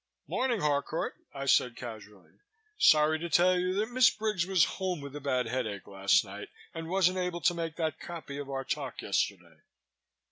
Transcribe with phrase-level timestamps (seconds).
[0.25, 2.31] "Morning, Harcourt," I said casually.
[2.79, 6.49] "Sorry to tell you that Miss Briggs was home with a bad headache last night
[6.73, 9.57] and wasn't able to make that copy of our talk yesterday."